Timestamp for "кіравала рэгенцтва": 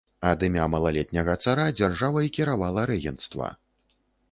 2.39-3.55